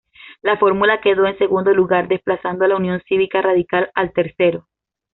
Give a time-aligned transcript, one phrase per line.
[0.41, 4.65] La fórmula quedó en segundo lugar, desplazando a la Unión Cívica Radical al tercero.